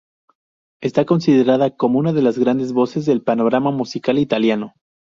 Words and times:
Está 0.81 1.05
considerada 1.05 1.75
como 1.77 1.99
una 1.99 2.11
de 2.11 2.23
las 2.23 2.39
grandes 2.39 2.73
voces 2.73 3.05
del 3.05 3.21
panorama 3.21 3.69
musical 3.69 4.17
italiano. 4.17 4.73